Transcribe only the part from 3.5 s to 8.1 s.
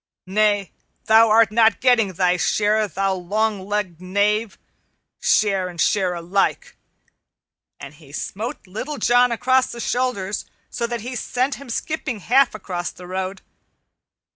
legged knave. Share and share alike." And